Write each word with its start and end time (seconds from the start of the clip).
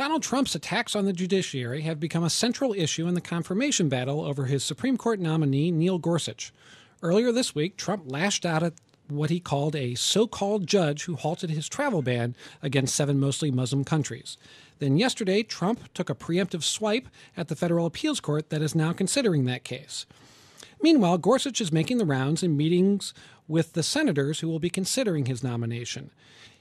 Donald 0.00 0.22
Trump's 0.22 0.54
attacks 0.54 0.96
on 0.96 1.04
the 1.04 1.12
judiciary 1.12 1.82
have 1.82 2.00
become 2.00 2.24
a 2.24 2.30
central 2.30 2.72
issue 2.72 3.06
in 3.06 3.12
the 3.12 3.20
confirmation 3.20 3.90
battle 3.90 4.22
over 4.22 4.46
his 4.46 4.64
Supreme 4.64 4.96
Court 4.96 5.20
nominee, 5.20 5.70
Neil 5.70 5.98
Gorsuch. 5.98 6.54
Earlier 7.02 7.32
this 7.32 7.54
week, 7.54 7.76
Trump 7.76 8.04
lashed 8.06 8.46
out 8.46 8.62
at 8.62 8.72
what 9.08 9.28
he 9.28 9.40
called 9.40 9.76
a 9.76 9.94
so 9.96 10.26
called 10.26 10.66
judge 10.66 11.04
who 11.04 11.16
halted 11.16 11.50
his 11.50 11.68
travel 11.68 12.00
ban 12.00 12.34
against 12.62 12.94
seven 12.94 13.20
mostly 13.20 13.50
Muslim 13.50 13.84
countries. 13.84 14.38
Then 14.78 14.96
yesterday, 14.96 15.42
Trump 15.42 15.92
took 15.92 16.08
a 16.08 16.14
preemptive 16.14 16.62
swipe 16.62 17.06
at 17.36 17.48
the 17.48 17.54
federal 17.54 17.84
appeals 17.84 18.20
court 18.20 18.48
that 18.48 18.62
is 18.62 18.74
now 18.74 18.94
considering 18.94 19.44
that 19.44 19.64
case. 19.64 20.06
Meanwhile, 20.80 21.18
Gorsuch 21.18 21.60
is 21.60 21.72
making 21.72 21.98
the 21.98 22.06
rounds 22.06 22.42
in 22.42 22.56
meetings 22.56 23.12
with 23.46 23.74
the 23.74 23.82
senators 23.82 24.40
who 24.40 24.48
will 24.48 24.60
be 24.60 24.70
considering 24.70 25.26
his 25.26 25.44
nomination. 25.44 26.10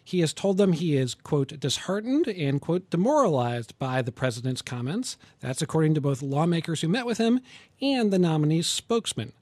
He 0.10 0.22
has 0.22 0.34
told 0.34 0.58
them 0.58 0.74
he 0.74 0.98
is, 0.98 1.14
quote, 1.14 1.60
disheartened 1.60 2.28
and, 2.28 2.60
quote, 2.60 2.90
demoralized 2.90 3.78
by 3.78 4.02
the 4.02 4.12
president's 4.12 4.64
comments. 4.64 5.18
That's 5.40 5.62
according 5.62 5.94
to 5.94 6.02
both 6.02 6.24
lawmakers 6.24 6.82
who 6.82 6.88
met 6.88 7.06
with 7.06 7.20
him 7.20 7.42
and 7.80 8.12
the 8.12 8.18
nominee's 8.18 8.66
spokesman. 8.66 9.34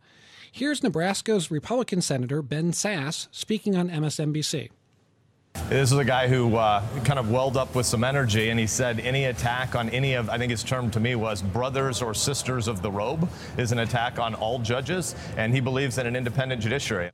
Here's 0.51 0.83
Nebraska's 0.83 1.49
Republican 1.49 2.01
Senator 2.01 2.41
Ben 2.41 2.73
Sasse 2.73 3.29
speaking 3.31 3.77
on 3.77 3.89
MSNBC. 3.89 4.71
This 5.69 5.93
is 5.93 5.97
a 5.97 6.03
guy 6.03 6.27
who 6.27 6.57
uh, 6.57 6.83
kind 7.05 7.17
of 7.17 7.31
welled 7.31 7.55
up 7.55 7.73
with 7.73 7.85
some 7.85 8.03
energy, 8.03 8.49
and 8.49 8.59
he 8.59 8.67
said 8.67 8.99
any 8.99 9.23
attack 9.23 9.73
on 9.73 9.87
any 9.91 10.15
of, 10.15 10.29
I 10.29 10.37
think 10.37 10.51
his 10.51 10.65
term 10.65 10.91
to 10.91 10.99
me 10.99 11.15
was 11.15 11.41
brothers 11.41 12.01
or 12.01 12.13
sisters 12.13 12.67
of 12.67 12.81
the 12.81 12.91
robe, 12.91 13.29
is 13.57 13.71
an 13.71 13.79
attack 13.79 14.19
on 14.19 14.35
all 14.35 14.59
judges, 14.59 15.15
and 15.37 15.53
he 15.53 15.61
believes 15.61 15.97
in 15.97 16.05
an 16.05 16.17
independent 16.17 16.61
judiciary. 16.61 17.11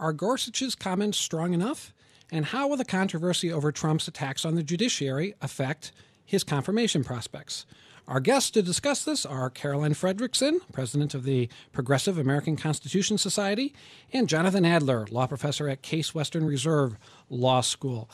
Are 0.00 0.12
Gorsuch's 0.12 0.74
comments 0.74 1.16
strong 1.16 1.54
enough? 1.54 1.93
And 2.32 2.46
how 2.46 2.68
will 2.68 2.76
the 2.76 2.84
controversy 2.84 3.52
over 3.52 3.70
Trump's 3.70 4.08
attacks 4.08 4.44
on 4.44 4.54
the 4.54 4.62
judiciary 4.62 5.34
affect 5.40 5.92
his 6.24 6.42
confirmation 6.42 7.04
prospects? 7.04 7.66
Our 8.06 8.20
guests 8.20 8.50
to 8.50 8.62
discuss 8.62 9.02
this 9.02 9.24
are 9.24 9.48
Caroline 9.48 9.94
Fredrickson, 9.94 10.58
president 10.72 11.14
of 11.14 11.24
the 11.24 11.48
Progressive 11.72 12.18
American 12.18 12.54
Constitution 12.54 13.16
Society, 13.16 13.74
and 14.12 14.28
Jonathan 14.28 14.66
Adler, 14.66 15.06
law 15.10 15.26
professor 15.26 15.70
at 15.70 15.80
Case 15.80 16.14
Western 16.14 16.44
Reserve 16.44 16.98
Law 17.30 17.62
School. 17.62 18.10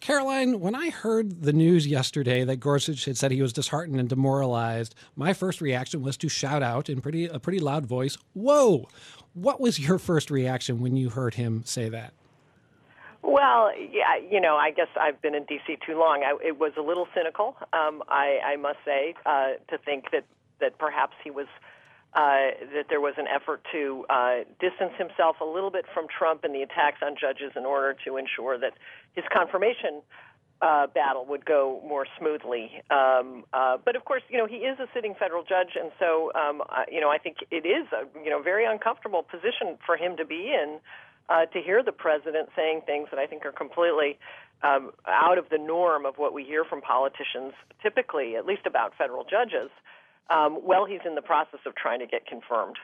Caroline, 0.00 0.60
when 0.60 0.74
I 0.74 0.90
heard 0.90 1.42
the 1.42 1.52
news 1.52 1.86
yesterday 1.86 2.44
that 2.44 2.56
Gorsuch 2.56 3.04
had 3.04 3.16
said 3.16 3.30
he 3.30 3.40
was 3.40 3.52
disheartened 3.52 4.00
and 4.00 4.08
demoralized, 4.08 4.94
my 5.14 5.32
first 5.32 5.60
reaction 5.60 6.02
was 6.02 6.16
to 6.18 6.28
shout 6.28 6.62
out 6.62 6.90
in 6.90 7.00
pretty 7.00 7.26
a 7.26 7.38
pretty 7.38 7.60
loud 7.60 7.86
voice, 7.86 8.18
"Whoa!" 8.34 8.88
What 9.32 9.60
was 9.60 9.78
your 9.78 9.98
first 9.98 10.30
reaction 10.30 10.80
when 10.80 10.96
you 10.96 11.10
heard 11.10 11.34
him 11.34 11.62
say 11.64 11.88
that? 11.88 12.12
Well, 13.32 13.72
yeah, 13.74 14.20
you 14.30 14.42
know, 14.42 14.56
I 14.56 14.72
guess 14.72 14.88
I've 15.00 15.22
been 15.22 15.34
in 15.34 15.44
D.C. 15.44 15.78
too 15.86 15.98
long. 15.98 16.22
I, 16.22 16.36
it 16.46 16.58
was 16.58 16.72
a 16.76 16.82
little 16.82 17.08
cynical, 17.16 17.56
um, 17.72 18.02
I, 18.06 18.38
I 18.44 18.56
must 18.56 18.76
say, 18.84 19.14
uh, 19.24 19.56
to 19.70 19.78
think 19.78 20.10
that 20.12 20.24
that 20.60 20.78
perhaps 20.78 21.14
he 21.24 21.30
was 21.30 21.46
uh, 22.12 22.52
that 22.76 22.86
there 22.90 23.00
was 23.00 23.14
an 23.16 23.24
effort 23.26 23.64
to 23.72 24.04
uh, 24.10 24.44
distance 24.60 24.92
himself 24.98 25.36
a 25.40 25.46
little 25.46 25.70
bit 25.70 25.86
from 25.94 26.06
Trump 26.12 26.44
and 26.44 26.54
the 26.54 26.60
attacks 26.60 27.00
on 27.00 27.16
judges 27.18 27.52
in 27.56 27.64
order 27.64 27.96
to 28.04 28.18
ensure 28.18 28.58
that 28.58 28.74
his 29.14 29.24
confirmation 29.32 30.02
uh, 30.60 30.86
battle 30.88 31.24
would 31.24 31.46
go 31.46 31.80
more 31.88 32.06
smoothly. 32.18 32.82
Um, 32.90 33.44
uh, 33.54 33.78
but 33.82 33.96
of 33.96 34.04
course, 34.04 34.22
you 34.28 34.36
know, 34.36 34.46
he 34.46 34.56
is 34.68 34.78
a 34.78 34.86
sitting 34.92 35.14
federal 35.18 35.42
judge, 35.42 35.72
and 35.74 35.90
so 35.98 36.30
um, 36.34 36.60
uh, 36.68 36.84
you 36.92 37.00
know, 37.00 37.08
I 37.08 37.16
think 37.16 37.38
it 37.50 37.64
is 37.64 37.88
a 37.96 38.04
you 38.22 38.28
know 38.28 38.42
very 38.42 38.66
uncomfortable 38.66 39.22
position 39.22 39.78
for 39.86 39.96
him 39.96 40.18
to 40.18 40.26
be 40.26 40.52
in 40.52 40.80
uh, 41.32 41.46
to 41.46 41.62
hear 41.62 41.82
the 41.82 41.92
president 41.92 42.50
saying 42.54 42.82
things 42.84 43.08
that 43.10 43.18
I 43.18 43.26
think 43.26 43.46
are 43.46 43.52
completely 43.52 44.18
um, 44.62 44.90
out 45.06 45.38
of 45.38 45.48
the 45.50 45.58
norm 45.58 46.04
of 46.04 46.18
what 46.18 46.34
we 46.34 46.44
hear 46.44 46.64
from 46.64 46.82
politicians, 46.82 47.54
typically, 47.82 48.36
at 48.36 48.44
least 48.44 48.66
about 48.66 48.92
federal 48.96 49.24
judges, 49.24 49.70
um, 50.30 50.56
while 50.56 50.84
he's 50.84 51.00
in 51.06 51.14
the 51.14 51.22
process 51.22 51.60
of 51.66 51.74
trying 51.74 52.00
to 52.00 52.06
get 52.06 52.26
confirmed. 52.26 52.76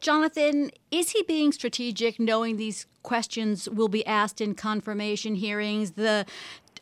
Jonathan, 0.00 0.70
is 0.90 1.10
he 1.10 1.22
being 1.22 1.52
strategic 1.52 2.18
knowing 2.18 2.56
these 2.56 2.86
questions 3.02 3.68
will 3.68 3.88
be 3.88 4.04
asked 4.06 4.40
in 4.40 4.54
confirmation 4.54 5.34
hearings? 5.34 5.92
The 5.92 6.26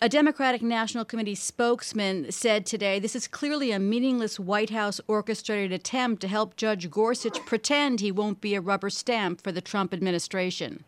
a 0.00 0.08
Democratic 0.08 0.62
National 0.62 1.04
Committee 1.04 1.34
spokesman 1.34 2.30
said 2.32 2.66
today 2.66 2.98
this 2.98 3.14
is 3.14 3.28
clearly 3.28 3.70
a 3.70 3.78
meaningless 3.78 4.40
White 4.40 4.70
House 4.70 5.00
orchestrated 5.06 5.72
attempt 5.72 6.20
to 6.22 6.28
help 6.28 6.56
Judge 6.56 6.90
Gorsuch 6.90 7.44
pretend 7.46 8.00
he 8.00 8.10
won't 8.10 8.40
be 8.40 8.54
a 8.54 8.60
rubber 8.60 8.90
stamp 8.90 9.42
for 9.42 9.52
the 9.52 9.60
Trump 9.60 9.94
administration. 9.94 10.84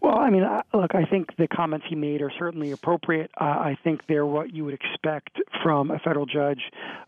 Well, 0.00 0.18
I 0.18 0.30
mean, 0.30 0.44
look, 0.72 0.94
I 0.94 1.04
think 1.04 1.34
the 1.36 1.48
comments 1.48 1.86
he 1.88 1.96
made 1.96 2.22
are 2.22 2.30
certainly 2.38 2.70
appropriate. 2.70 3.30
Uh, 3.40 3.44
I 3.44 3.78
think 3.82 4.02
they're 4.06 4.26
what 4.26 4.54
you 4.54 4.64
would 4.64 4.74
expect 4.74 5.40
from 5.62 5.90
a 5.90 5.98
federal 5.98 6.26
judge 6.26 6.60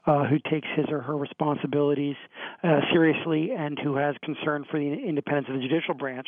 uh, 0.07 0.25
who 0.25 0.39
takes 0.51 0.67
his 0.75 0.87
or 0.89 1.03
her 1.03 1.17
responsibilities 1.17 2.17
uh, 2.65 2.81
seriously 2.93 3.53
and 3.57 3.79
who 3.79 3.97
has 3.97 4.17
concern 4.25 4.65
for 4.71 4.81
the 4.81 4.87
independence 4.87 5.47
of 5.49 5.55
the 5.55 5.61
judicial 5.61 5.95
branch. 5.95 6.27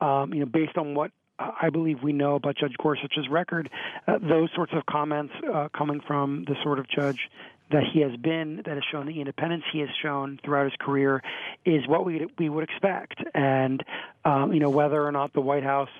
Um, 0.00 0.32
you 0.32 0.40
know, 0.40 0.46
based 0.46 0.76
on 0.76 0.94
what 0.94 1.10
I 1.40 1.70
believe 1.70 2.02
we 2.02 2.12
know 2.12 2.34
about 2.34 2.56
Judge 2.56 2.74
Gorsuch's 2.78 3.28
record, 3.28 3.70
uh, 4.06 4.18
those 4.18 4.50
sorts 4.54 4.72
of 4.74 4.84
comments 4.86 5.32
uh, 5.52 5.68
coming 5.76 6.00
from 6.06 6.44
the 6.46 6.54
sort 6.62 6.78
of 6.78 6.88
judge 6.88 7.30
that 7.70 7.84
he 7.92 8.00
has 8.00 8.16
been, 8.16 8.56
that 8.66 8.74
has 8.74 8.82
shown 8.90 9.06
the 9.06 9.20
independence 9.20 9.62
he 9.72 9.78
has 9.78 9.88
shown 10.02 10.40
throughout 10.44 10.64
his 10.64 10.74
career, 10.80 11.22
is 11.64 11.86
what 11.86 12.04
we 12.04 12.26
we 12.38 12.48
would 12.48 12.64
expect. 12.64 13.22
And 13.34 13.82
um, 14.24 14.52
you 14.52 14.60
know 14.60 14.70
whether 14.70 15.04
or 15.04 15.12
not 15.12 15.32
the 15.32 15.40
White 15.40 15.62
House 15.62 15.90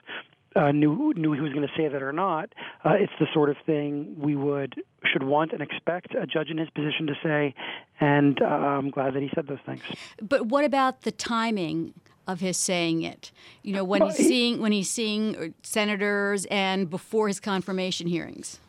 uh, 0.56 0.72
knew 0.72 1.12
knew 1.16 1.32
he 1.32 1.40
was 1.40 1.52
going 1.52 1.66
to 1.66 1.72
say 1.76 1.88
that 1.88 2.02
or 2.02 2.12
not, 2.12 2.52
uh, 2.84 2.94
it's 2.98 3.12
the 3.20 3.26
sort 3.32 3.50
of 3.50 3.56
thing 3.64 4.16
we 4.18 4.34
would 4.34 4.82
should 5.04 5.22
want 5.22 5.52
and 5.52 5.62
expect 5.62 6.14
a 6.14 6.26
judge 6.26 6.50
in 6.50 6.58
his 6.58 6.68
position 6.70 7.06
to 7.06 7.14
say. 7.22 7.54
And 8.00 8.40
uh, 8.42 8.46
I'm 8.46 8.90
glad 8.90 9.14
that 9.14 9.22
he 9.22 9.30
said 9.34 9.46
those 9.46 9.60
things. 9.64 9.82
But 10.20 10.46
what 10.46 10.64
about 10.64 11.02
the 11.02 11.12
timing? 11.12 11.94
Of 12.30 12.41
his 12.41 12.56
saying 12.56 13.02
it. 13.02 13.32
You 13.62 13.74
know, 13.74 13.84
when 13.84 14.02
he's 14.02 14.16
seeing 14.16 14.60
when 14.60 14.72
he's 14.72 14.91
seeing 14.91 15.54
senators 15.62 16.46
and 16.46 16.88
before 16.88 17.28
his 17.28 17.41
confirmation 17.41 18.06
hearings. 18.06 18.60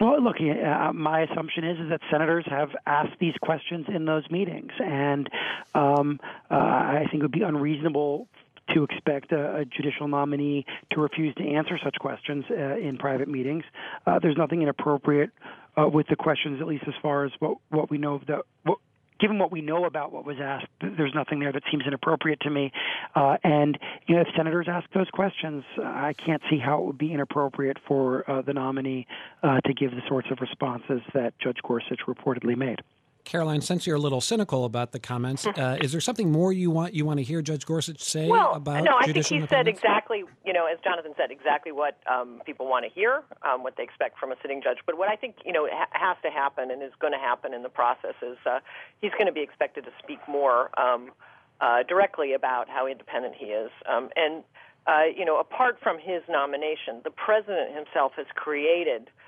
Well, 0.00 0.20
look, 0.20 0.36
uh, 0.40 0.92
my 0.92 1.20
assumption 1.22 1.62
is, 1.62 1.78
is 1.78 1.90
that 1.90 2.00
senators 2.10 2.44
have 2.48 2.70
asked 2.86 3.20
these 3.20 3.34
questions 3.40 3.86
in 3.94 4.04
those 4.04 4.28
meetings, 4.30 4.72
and 4.80 5.30
um, 5.76 6.18
uh, 6.50 6.54
I 6.54 7.04
think 7.08 7.20
it 7.20 7.22
would 7.22 7.30
be 7.30 7.42
unreasonable 7.42 8.26
to 8.74 8.84
expect 8.84 9.30
a, 9.32 9.56
a, 9.58 9.64
judicial 9.64 10.08
nominee 10.08 10.64
to 10.92 11.00
refuse 11.00 11.34
to 11.36 11.46
answer 11.46 11.78
such 11.82 11.96
questions 12.00 12.44
uh, 12.50 12.76
in 12.76 12.96
private 12.96 13.28
meetings. 13.28 13.64
Uh, 14.06 14.18
there's 14.20 14.36
nothing 14.36 14.62
inappropriate 14.62 15.30
uh, 15.76 15.86
with 15.88 16.06
the 16.08 16.16
questions, 16.16 16.60
at 16.60 16.66
least 16.66 16.84
as 16.86 16.94
far 17.00 17.24
as 17.24 17.32
what 17.38 17.58
what 17.70 17.90
we 17.90 17.98
know 17.98 18.14
of 18.14 18.26
the 18.26 18.40
what 18.64 18.78
given 19.22 19.38
what 19.38 19.52
we 19.52 19.62
know 19.62 19.84
about 19.84 20.12
what 20.12 20.26
was 20.26 20.36
asked, 20.42 20.66
there's 20.80 21.14
nothing 21.14 21.38
there 21.38 21.52
that 21.52 21.62
seems 21.70 21.84
inappropriate 21.86 22.40
to 22.40 22.50
me. 22.50 22.72
Uh, 23.14 23.36
and 23.44 23.78
you 24.06 24.16
know, 24.16 24.22
if 24.22 24.26
senators 24.36 24.66
ask 24.68 24.84
those 24.92 25.08
questions, 25.10 25.62
I 25.78 26.12
can't 26.12 26.42
see 26.50 26.58
how 26.58 26.80
it 26.82 26.86
would 26.86 26.98
be 26.98 27.12
inappropriate 27.12 27.78
for 27.86 28.28
uh, 28.28 28.42
the 28.42 28.52
nominee 28.52 29.06
uh, 29.44 29.60
to 29.60 29.72
give 29.72 29.92
the 29.92 30.02
sorts 30.08 30.28
of 30.32 30.38
responses 30.40 31.00
that 31.14 31.38
Judge 31.38 31.58
Gorsuch 31.62 32.00
reportedly 32.08 32.56
made. 32.56 32.80
Caroline, 33.24 33.60
since 33.60 33.86
you're 33.86 33.96
a 33.96 34.00
little 34.00 34.20
cynical 34.20 34.64
about 34.64 34.90
the 34.90 34.98
comments, 34.98 35.46
uh, 35.46 35.78
is 35.80 35.92
there 35.92 36.00
something 36.00 36.32
more 36.32 36.52
you 36.52 36.70
want 36.70 36.92
you 36.92 37.06
want 37.06 37.18
to 37.18 37.22
hear 37.22 37.40
Judge 37.40 37.64
Gorsuch 37.64 38.02
say 38.02 38.28
well, 38.28 38.54
about 38.54 38.82
no, 38.82 38.96
I 38.98 39.12
think 39.12 39.24
he 39.26 39.46
said 39.46 39.68
exactly, 39.68 40.24
you 40.44 40.52
know, 40.52 40.66
as 40.66 40.78
Jonathan 40.82 41.12
said, 41.16 41.30
exactly 41.30 41.70
what 41.70 41.98
um, 42.10 42.42
people 42.44 42.66
want 42.68 42.84
to 42.84 42.90
hear, 42.90 43.22
um, 43.42 43.62
what 43.62 43.76
they 43.76 43.84
expect 43.84 44.18
from 44.18 44.32
a 44.32 44.36
sitting 44.42 44.60
judge. 44.60 44.78
But 44.86 44.98
what 44.98 45.08
I 45.08 45.14
think, 45.16 45.36
you 45.44 45.52
know, 45.52 45.68
ha- 45.70 45.88
has 45.92 46.16
to 46.24 46.30
happen 46.30 46.70
and 46.70 46.82
is 46.82 46.92
going 46.98 47.12
to 47.12 47.18
happen 47.18 47.54
in 47.54 47.62
the 47.62 47.68
process 47.68 48.14
is 48.22 48.38
uh, 48.44 48.58
he's 49.00 49.12
going 49.12 49.26
to 49.26 49.32
be 49.32 49.42
expected 49.42 49.84
to 49.84 49.92
speak 50.02 50.18
more 50.28 50.70
um, 50.78 51.12
uh, 51.60 51.84
directly 51.84 52.34
about 52.34 52.68
how 52.68 52.88
independent 52.88 53.36
he 53.36 53.46
is. 53.46 53.70
Um, 53.88 54.10
and, 54.16 54.42
uh, 54.88 55.04
you 55.16 55.24
know, 55.24 55.38
apart 55.38 55.78
from 55.80 55.98
his 56.00 56.22
nomination, 56.28 57.02
the 57.04 57.12
president 57.12 57.74
himself 57.76 58.12
has 58.16 58.26
created– 58.34 59.10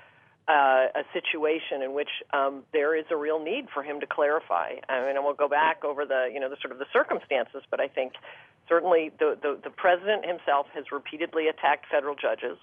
uh, 0.47 0.87
a 0.93 1.03
situation 1.13 1.81
in 1.81 1.93
which 1.93 2.09
um, 2.33 2.63
there 2.71 2.95
is 2.95 3.05
a 3.09 3.15
real 3.15 3.43
need 3.43 3.67
for 3.73 3.81
him 3.81 3.99
to 3.99 4.05
clarify. 4.05 4.75
I 4.87 5.01
mean, 5.01 5.15
and 5.15 5.25
we'll 5.25 5.33
go 5.33 5.47
back 5.47 5.83
over 5.83 6.05
the 6.05 6.29
you 6.31 6.39
know 6.39 6.49
the 6.49 6.57
sort 6.61 6.71
of 6.71 6.79
the 6.79 6.85
circumstances, 6.93 7.63
but 7.71 7.79
I 7.79 7.87
think 7.87 8.13
certainly 8.69 9.11
the 9.19 9.37
the, 9.41 9.59
the 9.63 9.69
president 9.69 10.25
himself 10.25 10.67
has 10.73 10.91
repeatedly 10.91 11.47
attacked 11.47 11.85
federal 11.89 12.15
judges. 12.15 12.57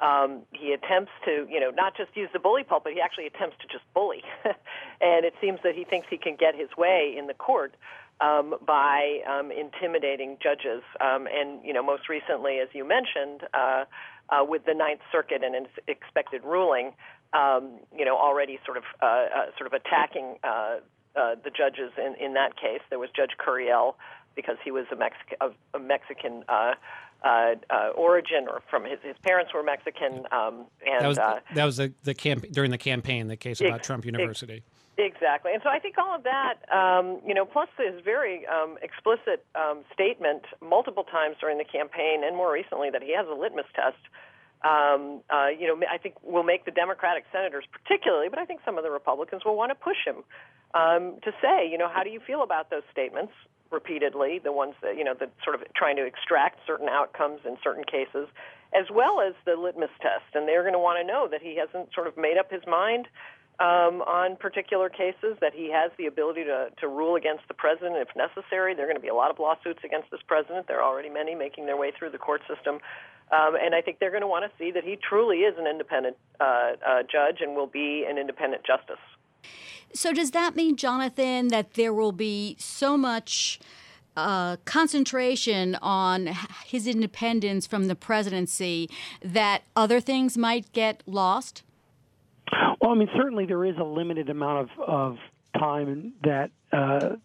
Um, 0.00 0.42
he 0.52 0.72
attempts 0.72 1.10
to, 1.24 1.46
you 1.50 1.58
know, 1.58 1.70
not 1.70 1.96
just 1.96 2.16
use 2.16 2.28
the 2.32 2.38
bully 2.38 2.62
pulpit, 2.62 2.92
he 2.94 3.00
actually 3.00 3.26
attempts 3.26 3.56
to 3.62 3.66
just 3.66 3.82
bully. 3.94 4.22
and 4.44 5.24
it 5.24 5.34
seems 5.40 5.58
that 5.64 5.74
he 5.74 5.82
thinks 5.82 6.06
he 6.08 6.18
can 6.18 6.36
get 6.36 6.54
his 6.54 6.68
way 6.76 7.16
in 7.18 7.26
the 7.26 7.34
court 7.34 7.74
um, 8.20 8.54
by 8.64 9.20
um, 9.28 9.50
intimidating 9.50 10.38
judges. 10.40 10.82
Um, 11.00 11.26
and, 11.26 11.64
you 11.64 11.72
know, 11.72 11.82
most 11.82 12.08
recently, 12.08 12.58
as 12.58 12.68
you 12.72 12.86
mentioned, 12.86 13.42
uh, 13.52 13.84
uh, 14.30 14.44
with 14.44 14.64
the 14.66 14.74
Ninth 14.74 15.00
Circuit 15.10 15.42
and 15.42 15.54
its 15.54 15.70
expected 15.88 16.44
ruling, 16.44 16.92
um, 17.32 17.80
you 17.96 18.04
know, 18.04 18.16
already 18.16 18.58
sort 18.64 18.76
of 18.76 18.84
uh, 19.02 19.06
uh, 19.06 19.26
sort 19.56 19.66
of 19.66 19.72
attacking 19.72 20.36
uh, 20.44 20.78
uh, 21.16 21.34
the 21.42 21.50
judges 21.50 21.92
in, 21.98 22.14
in 22.24 22.34
that 22.34 22.56
case. 22.56 22.80
There 22.90 22.98
was 22.98 23.10
Judge 23.14 23.32
Curiel 23.44 23.94
because 24.34 24.56
he 24.64 24.70
was 24.70 24.86
a, 24.92 24.96
Mexic- 24.96 25.36
a, 25.40 25.50
a 25.76 25.80
Mexican 25.80 26.44
uh, 26.48 26.74
uh, 27.24 27.54
uh, 27.70 27.88
origin 27.96 28.46
or 28.48 28.62
from 28.70 28.84
his, 28.84 28.98
his 29.02 29.16
parents 29.22 29.52
were 29.52 29.62
Mexican. 29.62 30.24
Um, 30.30 30.66
and 30.86 31.02
that 31.02 31.08
was, 31.08 31.18
uh, 31.18 31.40
that 31.54 31.64
was 31.64 31.76
the, 31.76 31.92
the 32.04 32.14
camp 32.14 32.46
during 32.52 32.70
the 32.70 32.78
campaign, 32.78 33.26
the 33.26 33.36
case 33.36 33.60
about 33.60 33.82
Trump 33.82 34.04
University. 34.04 34.62
Exactly, 35.00 35.52
and 35.52 35.62
so 35.62 35.70
I 35.70 35.78
think 35.78 35.96
all 35.96 36.12
of 36.12 36.24
that, 36.24 36.54
um, 36.74 37.20
you 37.24 37.32
know, 37.32 37.44
plus 37.44 37.68
his 37.78 38.02
very 38.04 38.44
um, 38.48 38.78
explicit 38.82 39.46
um, 39.54 39.84
statement 39.94 40.42
multiple 40.60 41.04
times 41.04 41.36
during 41.40 41.56
the 41.56 41.64
campaign, 41.64 42.24
and 42.24 42.36
more 42.36 42.52
recently 42.52 42.90
that 42.90 43.00
he 43.00 43.14
has 43.14 43.24
a 43.28 43.32
litmus 43.32 43.66
test. 43.76 43.98
Um, 44.62 45.20
uh, 45.30 45.48
you 45.48 45.68
know, 45.68 45.80
I 45.88 45.98
think 45.98 46.16
will 46.22 46.42
make 46.42 46.64
the 46.64 46.72
Democratic 46.72 47.24
senators, 47.32 47.64
particularly, 47.70 48.28
but 48.28 48.38
I 48.40 48.44
think 48.44 48.60
some 48.64 48.76
of 48.76 48.84
the 48.84 48.90
Republicans 48.90 49.44
will 49.44 49.56
want 49.56 49.70
to 49.70 49.76
push 49.76 50.02
him 50.04 50.24
um, 50.74 51.18
to 51.22 51.32
say, 51.40 51.70
you 51.70 51.78
know, 51.78 51.88
how 51.88 52.02
do 52.02 52.10
you 52.10 52.20
feel 52.20 52.42
about 52.42 52.70
those 52.70 52.82
statements? 52.90 53.32
repeatedly, 53.70 54.40
the 54.42 54.52
ones 54.52 54.74
that, 54.82 54.96
you 54.96 55.04
know, 55.04 55.14
that 55.18 55.30
sort 55.44 55.54
of 55.54 55.62
trying 55.74 55.96
to 55.96 56.04
extract 56.04 56.58
certain 56.66 56.88
outcomes 56.88 57.40
in 57.44 57.56
certain 57.62 57.84
cases, 57.84 58.28
as 58.72 58.86
well 58.90 59.20
as 59.20 59.34
the 59.44 59.54
litmus 59.56 59.90
test. 60.00 60.24
And 60.34 60.48
they're 60.48 60.62
going 60.62 60.74
to 60.74 60.78
want 60.78 61.00
to 61.00 61.06
know 61.06 61.28
that 61.30 61.42
he 61.42 61.56
hasn't 61.56 61.92
sort 61.94 62.06
of 62.06 62.16
made 62.16 62.38
up 62.38 62.50
his 62.50 62.62
mind 62.66 63.08
um, 63.60 64.02
on 64.06 64.36
particular 64.36 64.88
cases, 64.88 65.36
that 65.40 65.52
he 65.52 65.70
has 65.72 65.90
the 65.98 66.06
ability 66.06 66.44
to, 66.44 66.68
to 66.80 66.88
rule 66.88 67.16
against 67.16 67.46
the 67.48 67.54
president 67.54 67.96
if 67.96 68.08
necessary. 68.16 68.74
There 68.74 68.84
are 68.84 68.88
going 68.88 69.00
to 69.00 69.02
be 69.02 69.08
a 69.08 69.14
lot 69.14 69.30
of 69.30 69.38
lawsuits 69.38 69.80
against 69.84 70.10
this 70.10 70.20
president. 70.26 70.68
There 70.68 70.80
are 70.80 70.88
already 70.88 71.10
many 71.10 71.34
making 71.34 71.66
their 71.66 71.76
way 71.76 71.92
through 71.96 72.10
the 72.10 72.18
court 72.18 72.42
system. 72.48 72.78
Um, 73.30 73.56
and 73.60 73.74
I 73.74 73.82
think 73.82 73.98
they're 73.98 74.10
going 74.10 74.22
to 74.22 74.26
want 74.26 74.50
to 74.50 74.58
see 74.58 74.70
that 74.70 74.84
he 74.84 74.96
truly 74.96 75.38
is 75.38 75.54
an 75.58 75.66
independent 75.66 76.16
uh, 76.40 76.44
uh, 76.44 77.02
judge 77.10 77.40
and 77.40 77.54
will 77.54 77.66
be 77.66 78.06
an 78.08 78.18
independent 78.18 78.64
justice. 78.64 79.00
So, 79.92 80.12
does 80.12 80.32
that 80.32 80.54
mean, 80.54 80.76
Jonathan, 80.76 81.48
that 81.48 81.74
there 81.74 81.92
will 81.92 82.12
be 82.12 82.56
so 82.58 82.96
much 82.96 83.58
uh, 84.16 84.56
concentration 84.64 85.76
on 85.80 86.30
his 86.66 86.86
independence 86.86 87.66
from 87.66 87.86
the 87.86 87.94
presidency 87.94 88.90
that 89.22 89.62
other 89.76 90.00
things 90.00 90.36
might 90.36 90.72
get 90.72 91.02
lost? 91.06 91.62
Well, 92.80 92.92
I 92.92 92.94
mean, 92.94 93.08
certainly 93.16 93.46
there 93.46 93.64
is 93.64 93.76
a 93.78 93.84
limited 93.84 94.28
amount 94.28 94.70
of, 94.70 94.88
of 94.88 95.16
time 95.58 96.14
that 96.24 96.50
uh, 96.72 97.16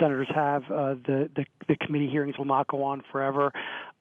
senators 0.00 0.28
have. 0.34 0.64
Uh, 0.64 0.94
the, 1.06 1.30
the, 1.34 1.44
the 1.68 1.76
committee 1.76 2.08
hearings 2.08 2.36
will 2.38 2.44
not 2.44 2.66
go 2.68 2.82
on 2.82 3.02
forever, 3.10 3.52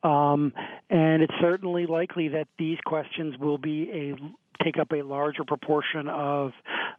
um, 0.04 0.54
and 0.90 1.22
it's 1.22 1.34
certainly 1.42 1.86
likely 1.86 2.30
that 2.30 2.48
these 2.58 2.78
questions 2.86 3.38
will 3.38 3.58
be 3.58 3.90
a 3.92 4.47
take 4.64 4.78
up 4.78 4.92
a 4.92 5.02
larger 5.02 5.44
proportion 5.44 6.08
of 6.08 6.52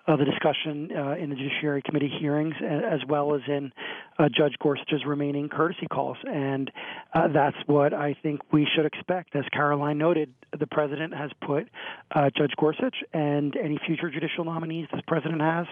uh, 0.06 0.16
the 0.16 0.24
discussion 0.24 0.90
uh, 0.96 1.16
in 1.16 1.30
the 1.30 1.36
Judiciary 1.36 1.82
Committee 1.82 2.12
hearings, 2.20 2.54
as 2.62 3.00
well 3.08 3.34
as 3.34 3.42
in 3.46 3.72
uh, 4.18 4.28
Judge 4.28 4.54
Gorsuch's 4.60 5.04
remaining 5.06 5.48
courtesy 5.48 5.86
calls. 5.92 6.16
And 6.24 6.70
uh, 7.14 7.28
that's 7.28 7.56
what 7.66 7.92
I 7.92 8.16
think 8.22 8.40
we 8.52 8.66
should 8.74 8.86
expect. 8.86 9.36
As 9.36 9.44
Caroline 9.52 9.98
noted, 9.98 10.32
the 10.58 10.66
president 10.66 11.14
has 11.14 11.30
put 11.44 11.68
uh, 12.14 12.30
Judge 12.36 12.52
Gorsuch 12.58 12.96
and 13.12 13.54
any 13.56 13.78
future 13.86 14.10
judicial 14.10 14.44
nominees 14.44 14.88
the 14.92 15.02
president 15.06 15.40
has 15.40 15.66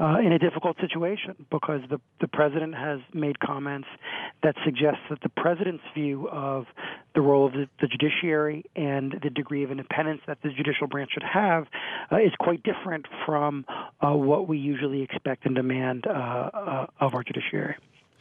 uh, 0.00 0.18
in 0.24 0.32
a 0.32 0.38
difficult 0.38 0.76
situation 0.80 1.46
because 1.50 1.80
the, 1.90 2.00
the 2.20 2.28
president 2.28 2.74
has 2.74 3.00
made 3.12 3.38
comments 3.40 3.88
that 4.42 4.54
suggest 4.64 4.98
that 5.10 5.20
the 5.22 5.28
president's 5.28 5.84
view 5.94 6.28
of 6.30 6.64
the 7.14 7.20
role 7.20 7.46
of 7.46 7.52
the, 7.52 7.86
judiciary 7.86 8.64
and 8.76 9.18
the 9.22 9.30
degree 9.30 9.64
of 9.64 9.70
independence 9.70 10.20
that 10.26 10.38
the 10.42 10.50
judicial 10.50 10.86
branch 10.86 11.10
should 11.12 11.22
have 11.22 11.66
uh, 12.10 12.16
is 12.16 12.32
quite 12.38 12.62
different 12.62 13.06
from 13.26 13.64
uh, 14.00 14.12
what 14.12 14.48
we 14.48 14.58
usually 14.58 15.02
expect 15.02 15.44
and 15.46 15.54
demand 15.54 16.06
uh, 16.06 16.86
of 17.00 17.14
our 17.14 17.22
judiciary. 17.22 17.76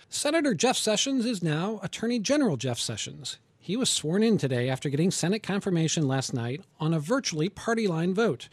Senator 0.10 0.54
Jeff 0.54 0.76
Sessions 0.76 1.26
is 1.26 1.42
now 1.42 1.80
Attorney 1.82 2.20
General 2.20 2.58
Jeff 2.58 2.80
Sessions. 2.80 3.38
He 3.58 3.78
was 3.78 3.90
sworn 3.90 4.24
in 4.24 4.38
today 4.38 4.70
after 4.70 4.90
getting 4.90 5.12
Senate 5.12 5.44
confirmation 5.44 6.08
last 6.08 6.34
night 6.34 6.62
on 6.80 6.94
a 6.94 7.00
virtually 7.00 7.48
party 7.48 7.88
line 7.88 8.14
vote. 8.14 8.50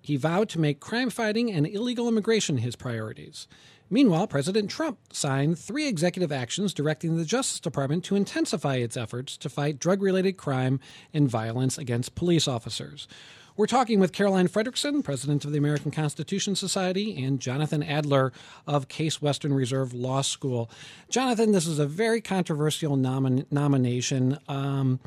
He 0.00 0.16
vowed 0.16 0.48
to 0.50 0.58
make 0.58 0.80
crime 0.80 1.10
fighting 1.10 1.52
and 1.52 1.66
illegal 1.66 2.08
immigration 2.08 2.58
his 2.58 2.74
priorities. 2.74 3.46
Meanwhile, 3.90 4.26
President 4.26 4.70
Trump 4.70 4.98
signed 5.12 5.58
three 5.58 5.86
executive 5.86 6.30
actions 6.30 6.74
directing 6.74 7.16
the 7.16 7.24
Justice 7.24 7.60
Department 7.60 8.04
to 8.04 8.16
intensify 8.16 8.76
its 8.76 8.96
efforts 8.96 9.36
to 9.38 9.48
fight 9.48 9.78
drug 9.78 10.02
related 10.02 10.36
crime 10.36 10.80
and 11.14 11.28
violence 11.28 11.78
against 11.78 12.14
police 12.14 12.46
officers. 12.46 13.08
We're 13.56 13.66
talking 13.66 13.98
with 13.98 14.12
Caroline 14.12 14.46
Fredrickson, 14.46 15.02
president 15.02 15.44
of 15.44 15.50
the 15.50 15.58
American 15.58 15.90
Constitution 15.90 16.54
Society, 16.54 17.24
and 17.24 17.40
Jonathan 17.40 17.82
Adler 17.82 18.32
of 18.68 18.86
Case 18.86 19.20
Western 19.20 19.52
Reserve 19.52 19.92
Law 19.92 20.20
School. 20.20 20.70
Jonathan, 21.08 21.50
this 21.50 21.66
is 21.66 21.80
a 21.80 21.86
very 21.86 22.20
controversial 22.20 22.96
nomin- 22.96 23.46
nomination. 23.50 24.38
Um, 24.46 25.00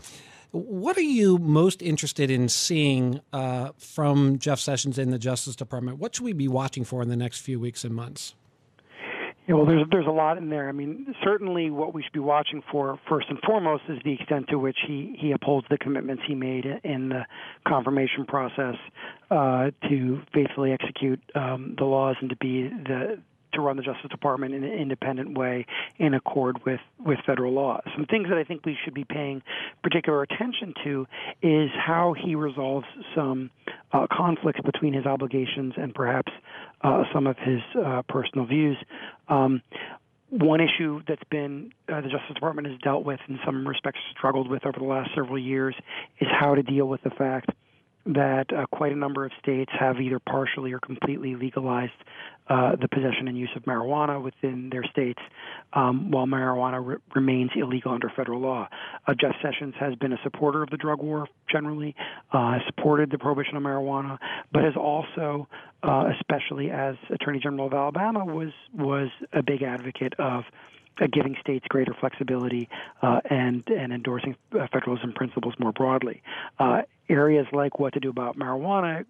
what 0.52 0.98
are 0.98 1.02
you 1.02 1.38
most 1.38 1.82
interested 1.82 2.30
in 2.30 2.50
seeing 2.50 3.22
uh, 3.32 3.70
from 3.78 4.38
Jeff 4.38 4.60
Sessions 4.60 4.98
in 4.98 5.12
the 5.12 5.20
Justice 5.20 5.56
Department? 5.56 6.00
What 6.00 6.14
should 6.14 6.26
we 6.26 6.34
be 6.34 6.50
watching 6.50 6.84
for 6.84 7.02
in 7.02 7.08
the 7.08 7.16
next 7.16 7.40
few 7.40 7.58
weeks 7.58 7.86
and 7.86 7.96
months? 7.96 8.34
Yeah, 9.48 9.56
well, 9.56 9.66
there's 9.66 9.84
there's 9.92 10.08
a 10.08 10.12
lot 10.12 10.38
in 10.38 10.50
there. 10.50 10.70
I 10.70 10.72
mean, 10.72 11.14
certainly 11.24 11.72
what 11.72 11.94
we 11.94 12.04
should 12.04 12.14
be 12.14 12.20
watching 12.20 12.62
for 12.72 13.00
first 13.10 13.28
and 13.30 13.40
foremost 13.40 13.84
is 13.90 13.98
the 14.06 14.14
extent 14.14 14.48
to 14.50 14.60
which 14.60 14.78
he 14.88 15.16
he 15.20 15.32
upholds 15.32 15.68
the 15.70 15.78
commitments 15.78 16.24
he 16.28 16.36
made 16.36 16.66
in 16.84 17.10
the 17.10 17.26
confirmation 17.68 18.26
process 18.26 18.76
uh, 19.32 19.72
to 19.90 20.22
faithfully 20.34 20.72
execute 20.72 21.20
um, 21.34 21.76
the 21.78 21.86
laws 21.86 22.16
and 22.22 22.30
to 22.30 22.36
be 22.36 22.70
the 22.70 23.20
to 23.54 23.62
run 23.62 23.78
the 23.78 23.84
Justice 23.84 24.10
Department 24.10 24.54
in 24.54 24.64
an 24.64 24.72
independent 24.72 25.38
way 25.38 25.66
in 25.98 26.14
accord 26.14 26.58
with, 26.66 26.80
with 27.06 27.20
federal 27.26 27.54
law. 27.54 27.82
Some 27.96 28.06
things 28.06 28.28
that 28.30 28.38
I 28.38 28.44
think 28.44 28.66
we 28.66 28.78
should 28.84 28.94
be 28.94 29.04
paying 29.04 29.42
particular 29.84 30.22
attention 30.22 30.74
to 30.84 31.08
is 31.42 31.70
how 31.76 32.14
he 32.14 32.36
resolves 32.36 32.86
some 33.16 33.50
uh, 33.92 34.08
conflicts 34.12 34.62
between 34.62 34.94
his 34.94 35.06
obligations 35.06 35.74
and 35.78 35.94
perhaps 35.94 36.31
uh, 36.84 37.04
some 37.14 37.28
of 37.28 37.38
his 37.38 37.62
uh, 37.76 38.02
personal 38.08 38.46
views. 38.46 38.78
Um, 39.28 39.62
one 40.30 40.62
issue 40.62 41.02
that's 41.08 41.24
been 41.30 41.74
uh, 41.90 42.02
the 42.02 42.08
Justice 42.08 42.34
Department 42.34 42.68
has 42.68 42.78
dealt 42.80 43.04
with, 43.04 43.20
in 43.28 43.40
some 43.46 43.68
respects, 43.68 44.00
struggled 44.18 44.50
with 44.50 44.66
over 44.66 44.80
the 44.80 44.86
last 44.86 45.12
several 45.14 45.38
years, 45.38 45.76
is 46.20 46.28
how 46.40 46.56
to 46.56 46.64
deal 46.64 46.88
with 46.88 47.02
the 47.04 47.10
fact 47.10 47.50
that 48.06 48.46
uh, 48.52 48.66
quite 48.72 48.92
a 48.92 48.96
number 48.96 49.26
of 49.26 49.32
states 49.42 49.72
have 49.80 50.00
either 50.00 50.20
partially 50.20 50.74
or 50.74 50.80
completely 50.80 51.36
legalized 51.36 51.92
uh, 52.50 52.76
the 52.76 52.88
possession 52.88 53.28
and 53.28 53.38
use 53.38 53.50
of 53.56 53.64
marijuana 53.64 54.22
within 54.22 54.70
their 54.72 54.84
states, 54.84 55.20
um, 55.74 56.12
while 56.12 56.26
marijuana 56.26 56.86
re- 56.86 56.96
remains 57.16 57.52
illegal 57.56 57.94
under 57.94 58.12
federal 58.16 58.42
law. 58.42 58.68
Uh, 59.08 59.14
Jeff 59.14 59.36
Sessions 59.42 59.74
has 59.80 59.96
been 59.96 60.12
a 60.12 60.18
supporter 60.24 60.64
of 60.64 60.70
the 60.70 60.78
drug 60.78 61.02
war 61.02 61.28
generally, 61.50 61.96
uh, 62.34 62.58
supported 62.66 63.12
the 63.12 63.18
prohibition 63.18 63.56
of 63.56 63.64
marijuana, 63.64 64.18
but 64.52 64.64
has 64.64 64.76
also, 64.76 65.48
uh, 65.84 66.10
especially 66.20 66.72
as 66.72 66.96
Attorney 67.10 67.40
General 67.40 67.68
of 67.68 67.74
Alabama, 67.74 68.26
was 68.26 68.52
was 68.74 69.10
a 69.32 69.44
big 69.44 69.62
advocate 69.62 70.14
of 70.20 70.44
giving 71.12 71.36
states 71.42 71.66
greater 71.70 71.94
flexibility 72.00 72.70
uh, 73.02 73.22
and 73.30 73.68
and 73.68 73.94
endorsing 73.94 74.36
uh, 74.54 74.68
federalism 74.72 75.14
principles 75.14 75.54
more 75.60 75.72
broadly. 75.72 76.22
Uh, 76.60 76.82
areas 77.10 77.48
like 77.52 77.80
what 77.80 77.94
to 77.94 78.00
do 78.00 78.10
about 78.10 78.38
marijuana 78.38 79.06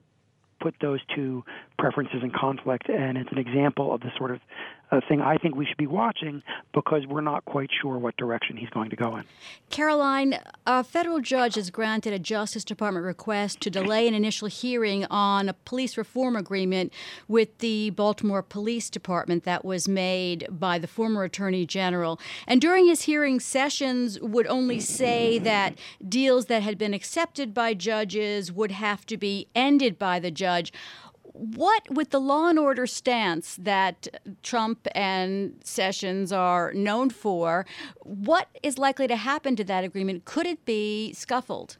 put 0.59 0.75
those 0.79 0.99
two 1.15 1.43
preferences 1.79 2.21
in 2.23 2.31
conflict, 2.31 2.87
and 2.87 3.17
it's 3.17 3.31
an 3.31 3.39
example 3.39 3.93
of 3.93 4.01
the 4.01 4.11
sort 4.17 4.31
of 4.31 4.39
a 4.91 4.99
thing 5.01 5.21
I 5.21 5.37
think 5.37 5.55
we 5.55 5.65
should 5.65 5.77
be 5.77 5.87
watching 5.87 6.43
because 6.73 7.07
we're 7.07 7.21
not 7.21 7.45
quite 7.45 7.69
sure 7.81 7.97
what 7.97 8.17
direction 8.17 8.57
he's 8.57 8.69
going 8.69 8.89
to 8.89 8.95
go 8.97 9.15
in. 9.15 9.23
Caroline, 9.69 10.39
a 10.67 10.83
federal 10.83 11.21
judge 11.21 11.55
has 11.55 11.69
granted 11.69 12.11
a 12.11 12.19
Justice 12.19 12.65
Department 12.65 13.05
request 13.05 13.61
to 13.61 13.69
delay 13.69 14.07
an 14.07 14.13
initial 14.13 14.49
hearing 14.49 15.05
on 15.05 15.47
a 15.47 15.53
police 15.53 15.97
reform 15.97 16.35
agreement 16.35 16.91
with 17.29 17.57
the 17.59 17.91
Baltimore 17.91 18.43
Police 18.43 18.89
Department 18.89 19.45
that 19.45 19.63
was 19.63 19.87
made 19.87 20.45
by 20.49 20.77
the 20.77 20.87
former 20.87 21.23
Attorney 21.23 21.65
General. 21.65 22.19
And 22.45 22.59
during 22.59 22.87
his 22.87 23.03
hearing, 23.03 23.39
Sessions 23.39 24.19
would 24.19 24.47
only 24.47 24.81
say 24.81 25.39
that 25.39 25.77
deals 26.07 26.47
that 26.47 26.63
had 26.63 26.77
been 26.77 26.93
accepted 26.93 27.53
by 27.53 27.73
judges 27.73 28.51
would 28.51 28.71
have 28.71 29.05
to 29.05 29.15
be 29.15 29.47
ended 29.55 29.97
by 29.97 30.19
the 30.19 30.31
judge 30.31 30.73
what, 31.33 31.89
with 31.89 32.09
the 32.09 32.19
law 32.19 32.47
and 32.49 32.59
order 32.59 32.85
stance 32.85 33.55
that 33.61 34.07
Trump 34.43 34.87
and 34.93 35.59
Sessions 35.63 36.31
are 36.31 36.73
known 36.73 37.09
for, 37.09 37.65
what 38.01 38.47
is 38.63 38.77
likely 38.77 39.07
to 39.07 39.15
happen 39.15 39.55
to 39.55 39.63
that 39.63 39.83
agreement? 39.83 40.25
Could 40.25 40.45
it 40.45 40.65
be 40.65 41.13
scuffled? 41.13 41.77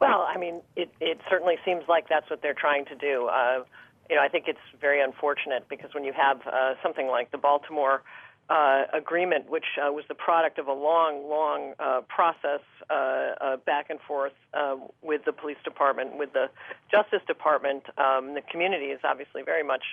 Well, 0.00 0.26
I 0.28 0.38
mean, 0.38 0.62
it, 0.76 0.90
it 1.00 1.20
certainly 1.28 1.56
seems 1.64 1.84
like 1.88 2.08
that's 2.08 2.30
what 2.30 2.42
they're 2.42 2.54
trying 2.54 2.86
to 2.86 2.94
do. 2.94 3.26
Uh, 3.26 3.64
you 4.08 4.16
know, 4.16 4.22
I 4.22 4.28
think 4.28 4.46
it's 4.48 4.58
very 4.80 5.02
unfortunate 5.02 5.68
because 5.68 5.94
when 5.94 6.04
you 6.04 6.12
have 6.12 6.40
uh, 6.46 6.74
something 6.82 7.06
like 7.06 7.30
the 7.30 7.38
Baltimore 7.38 8.02
uh, 8.50 8.82
agreement, 8.92 9.48
which 9.48 9.64
uh, 9.78 9.92
was 9.92 10.04
the 10.08 10.14
product 10.14 10.58
of 10.58 10.66
a 10.66 10.72
long, 10.72 11.28
long 11.28 11.72
uh, 11.78 12.00
process 12.08 12.60
uh, 12.90 12.94
uh, 12.94 13.56
back 13.64 13.90
and 13.90 14.00
forth 14.00 14.32
uh, 14.54 14.76
with 15.02 15.24
the 15.24 15.32
police 15.32 15.56
department, 15.64 16.18
with 16.18 16.32
the 16.32 16.46
Justice 16.90 17.22
Department. 17.28 17.84
Um, 17.96 18.34
the 18.34 18.42
community 18.50 18.86
is 18.86 19.00
obviously 19.04 19.42
very 19.42 19.62
much 19.62 19.84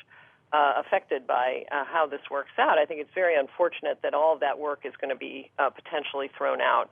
affected 0.52 1.28
by 1.28 1.66
how 1.70 2.08
this 2.08 2.22
works 2.32 2.56
out. 2.58 2.80
I 2.80 2.86
think 2.86 3.02
it's 3.02 3.14
very 3.14 3.36
unfortunate 3.38 4.00
that 4.02 4.14
all 4.14 4.34
of 4.34 4.40
that 4.40 4.58
work 4.58 4.86
is 4.86 4.94
going 5.00 5.10
to 5.10 5.16
be 5.16 5.52
potentially 5.76 6.30
thrown 6.38 6.62
out. 6.62 6.90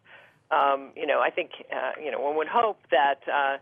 um, 0.51 0.91
you 0.95 1.07
know, 1.07 1.19
I 1.21 1.31
think 1.31 1.51
uh, 1.71 1.93
you 2.03 2.11
know 2.11 2.19
one 2.19 2.35
would 2.37 2.47
hope 2.47 2.79
that. 2.91 3.21
Uh, 3.31 3.57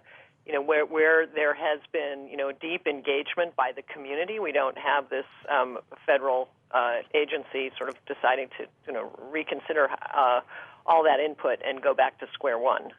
you 0.45 0.51
know, 0.51 0.61
where 0.61 0.85
where 0.85 1.25
there 1.25 1.53
has 1.53 1.79
been 1.93 2.27
you 2.29 2.35
know 2.35 2.51
deep 2.51 2.85
engagement 2.85 3.55
by 3.55 3.71
the 3.73 3.81
community, 3.81 4.39
we 4.39 4.51
don't 4.51 4.77
have 4.77 5.09
this 5.09 5.25
um, 5.49 5.79
federal 6.05 6.49
uh, 6.73 6.97
agency 7.13 7.71
sort 7.77 7.89
of 7.89 7.95
deciding 8.05 8.47
to 8.57 8.65
you 8.87 8.93
know 8.93 9.11
reconsider 9.31 9.89
uh, 10.15 10.41
all 10.85 11.03
that 11.03 11.19
input 11.19 11.59
and 11.65 11.81
go 11.81 11.93
back 11.93 12.19
to 12.19 12.27
square 12.33 12.57
one. 12.57 12.91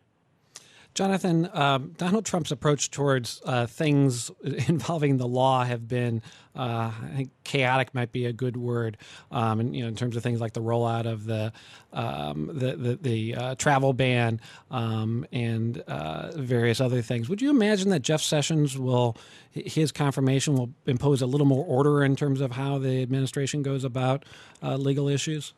Jonathan, 0.95 1.51
um, 1.53 1.93
Donald 1.97 2.25
Trump's 2.25 2.53
approach 2.53 2.89
towards 2.91 3.43
uh, 3.45 3.67
things 3.67 4.31
involving 4.43 5.17
the 5.17 5.27
law 5.27 5.65
have 5.65 5.89
been, 5.89 6.23
uh, 6.55 6.93
I 7.03 7.17
think, 7.17 7.31
chaotic 7.43 7.93
might 7.95 8.13
be 8.13 8.27
a 8.27 8.33
good 8.33 8.57
word. 8.57 8.97
Um, 9.33 9.59
and 9.59 9.75
you 9.75 9.83
know, 9.83 9.89
in 9.89 9.97
terms 9.97 10.17
of 10.17 10.23
things 10.23 10.41
like 10.41 10.53
the 10.53 10.63
rollout 10.63 11.07
of 11.07 11.25
the 11.25 11.53
um, 11.93 12.49
the 12.53 12.77
the, 12.77 12.97
the 12.97 13.35
uh, 13.35 13.55
travel 13.57 13.93
ban 13.93 14.41
um, 14.71 15.27
and 15.33 15.79
uh, 15.81 16.31
various 16.37 16.81
other 16.81 17.03
things. 17.03 17.29
Would 17.29 17.43
you 17.43 17.51
imagine 17.51 17.91
that 17.91 18.01
Jeff 18.01 18.23
Sessions 18.23 18.79
will 18.79 19.17
his 19.51 19.91
confirmation 19.91 20.55
will 20.55 20.71
impose 20.87 21.23
a 21.23 21.27
little 21.27 21.47
more 21.47 21.65
order 21.65 22.05
in 22.05 22.15
terms 22.15 22.41
of 22.41 22.53
how 22.53 22.79
the 22.79 23.03
administration 23.03 23.63
goes 23.63 23.83
about 23.83 24.25
uh, 24.63 24.77
legal 24.77 25.09
issues? 25.09 25.55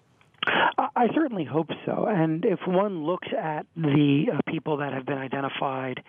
I 0.96 1.08
certainly 1.14 1.44
hope 1.44 1.68
so. 1.84 2.06
And 2.08 2.42
if 2.46 2.58
one 2.66 3.04
looks 3.04 3.28
at 3.38 3.66
the 3.76 4.24
uh, 4.32 4.50
people 4.50 4.78
that 4.78 4.94
have 4.94 5.04
been 5.04 5.18
identified 5.18 6.02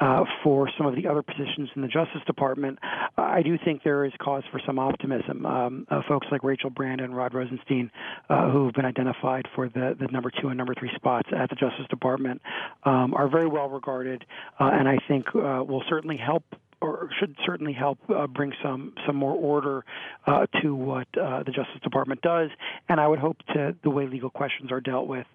uh, 0.00 0.24
for 0.42 0.68
some 0.76 0.86
of 0.86 0.96
the 0.96 1.06
other 1.06 1.22
positions 1.22 1.70
in 1.74 1.80
the 1.80 1.88
Justice 1.88 2.20
Department, 2.26 2.78
I 3.16 3.40
do 3.40 3.56
think 3.64 3.82
there 3.84 4.04
is 4.04 4.12
cause 4.20 4.42
for 4.52 4.60
some 4.66 4.78
optimism. 4.78 5.46
Um, 5.46 5.86
uh, 5.90 6.02
folks 6.06 6.26
like 6.30 6.44
Rachel 6.44 6.68
Brand 6.68 7.00
and 7.00 7.16
Rod 7.16 7.32
Rosenstein, 7.32 7.90
uh, 8.28 8.50
who 8.50 8.66
have 8.66 8.74
been 8.74 8.84
identified 8.84 9.46
for 9.54 9.70
the, 9.70 9.96
the 9.98 10.08
number 10.12 10.30
two 10.30 10.48
and 10.48 10.58
number 10.58 10.74
three 10.78 10.90
spots 10.94 11.28
at 11.34 11.48
the 11.48 11.56
Justice 11.56 11.86
Department, 11.88 12.42
um, 12.84 13.14
are 13.14 13.28
very 13.30 13.46
well 13.46 13.70
regarded, 13.70 14.26
uh, 14.60 14.70
and 14.74 14.86
I 14.86 14.98
think 15.08 15.26
uh, 15.34 15.64
will 15.66 15.84
certainly 15.88 16.18
help 16.18 16.44
or 16.84 17.08
should 17.18 17.34
certainly 17.46 17.72
help 17.72 17.98
uh, 18.14 18.26
bring 18.26 18.52
some 18.62 18.92
some 19.06 19.16
more 19.16 19.32
order 19.32 19.84
uh, 20.26 20.46
to 20.62 20.74
what 20.74 21.08
uh, 21.20 21.42
the 21.42 21.52
Justice 21.52 21.80
Department 21.82 22.20
does, 22.20 22.50
and 22.88 23.00
I 23.00 23.08
would 23.08 23.18
hope 23.18 23.38
to 23.54 23.74
the 23.82 23.90
way 23.90 24.06
legal 24.06 24.30
questions 24.30 24.70
are 24.70 24.80
dealt 24.80 25.06
with 25.06 25.26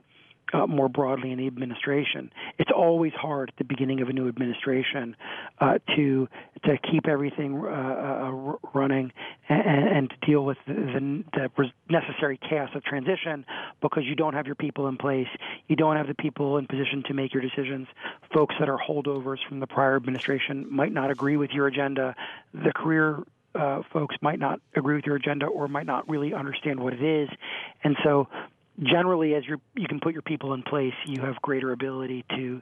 uh, 0.53 0.68
more 0.68 0.89
broadly 0.89 1.32
in 1.32 1.38
the 1.38 1.48
administration. 1.48 2.32
It's 2.58 2.72
always 2.75 3.13
hard 3.13 3.50
at 3.50 3.58
the 3.58 3.63
beginning 3.63 4.01
of 4.01 4.10
a 4.10 4.13
new 4.13 4.27
administration 4.27 5.15
uh, 5.60 5.79
to 5.96 6.27
to 6.65 6.77
keep 6.91 7.08
everything 7.08 7.56
uh, 7.56 7.70
uh 7.70 8.56
running 8.74 9.12
and, 9.48 9.88
and, 9.88 10.10
to 10.10 10.15
deal 10.25 10.44
with 10.44 10.58
the, 10.68 10.74
the, 10.74 11.50
the, 11.58 11.72
necessary 11.89 12.38
chaos 12.50 12.70
of 12.75 12.84
transition 12.84 13.46
because 13.82 14.03
you 14.06 14.15
don't 14.15 14.34
have 14.34 14.46
your 14.46 14.56
people 14.56 14.88
in 14.88 14.98
place. 14.98 15.27
You 15.68 15.75
don't 15.75 15.96
have 15.96 16.08
the 16.08 16.13
people 16.13 16.58
in 16.58 16.68
position 16.68 17.03
to 17.08 17.13
make 17.13 17.34
your 17.34 17.41
decisions. 17.41 17.88
Folks 18.34 18.56
that 18.60 18.70
are 18.70 18.77
holdovers 18.77 19.38
from 19.48 19.60
the 19.60 19.68
prior 19.68 19.96
administration 19.96 20.68
might 20.70 20.91
not 20.91 21.12
agree 21.12 21.38
with 21.38 21.51
your 21.51 21.68
agenda. 21.68 22.15
The 22.53 22.74
career 22.74 23.24
uh, 23.56 23.82
folks 23.91 24.15
might 24.22 24.39
not 24.39 24.60
agree 24.75 24.96
with 24.96 25.06
your 25.06 25.15
agenda 25.15 25.46
or 25.46 25.68
might 25.68 25.86
not 25.86 26.08
really 26.10 26.34
understand 26.34 26.79
what 26.79 26.94
it 26.94 27.01
is. 27.01 27.29
And 27.84 27.96
so 28.03 28.27
generally, 28.84 29.34
as 29.36 29.44
you 29.48 29.60
you 29.76 29.88
can 29.88 30.00
put 30.00 30.14
your 30.14 30.22
people 30.22 30.54
in 30.54 30.64
place, 30.64 30.94
you 31.06 31.22
have 31.22 31.42
greater 31.42 31.72
ability 31.72 32.26
to 32.30 32.62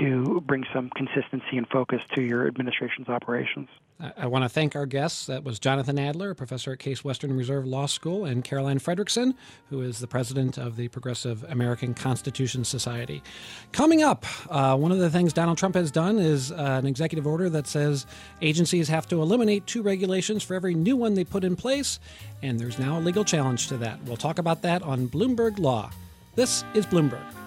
to 0.00 0.42
bring 0.46 0.64
some 0.72 0.90
consistency 0.90 1.56
and 1.56 1.68
focus 1.68 2.00
to 2.14 2.22
your 2.22 2.46
administration's 2.46 3.08
operations. 3.08 3.68
I 4.16 4.26
want 4.26 4.44
to 4.44 4.48
thank 4.48 4.74
our 4.74 4.86
guests. 4.86 5.26
That 5.26 5.44
was 5.44 5.60
Jonathan 5.60 5.96
Adler, 5.96 6.30
a 6.30 6.34
professor 6.34 6.72
at 6.72 6.80
Case 6.80 7.04
Western 7.04 7.36
Reserve 7.36 7.64
Law 7.66 7.86
School, 7.86 8.24
and 8.24 8.42
Caroline 8.42 8.80
Fredrickson, 8.80 9.34
who 9.70 9.80
is 9.82 10.00
the 10.00 10.08
president 10.08 10.58
of 10.58 10.74
the 10.74 10.88
Progressive 10.88 11.44
American 11.48 11.94
Constitution 11.94 12.64
Society. 12.64 13.22
Coming 13.70 14.02
up, 14.02 14.26
uh, 14.50 14.76
one 14.76 14.90
of 14.90 14.98
the 14.98 15.10
things 15.10 15.32
Donald 15.32 15.56
Trump 15.56 15.76
has 15.76 15.92
done 15.92 16.18
is 16.18 16.50
uh, 16.50 16.56
an 16.56 16.86
executive 16.86 17.28
order 17.28 17.48
that 17.50 17.68
says 17.68 18.06
agencies 18.40 18.88
have 18.88 19.06
to 19.08 19.22
eliminate 19.22 19.66
two 19.68 19.82
regulations 19.82 20.42
for 20.42 20.54
every 20.54 20.74
new 20.74 20.96
one 20.96 21.14
they 21.14 21.24
put 21.24 21.44
in 21.44 21.54
place, 21.54 22.00
and 22.42 22.58
there's 22.58 22.80
now 22.80 22.98
a 22.98 23.00
legal 23.00 23.24
challenge 23.24 23.68
to 23.68 23.76
that. 23.76 24.02
We'll 24.02 24.16
talk 24.16 24.38
about 24.38 24.62
that 24.62 24.82
on 24.82 25.08
Bloomberg 25.08 25.60
Law. 25.60 25.90
This 26.34 26.64
is 26.74 26.86
Bloomberg. 26.86 27.41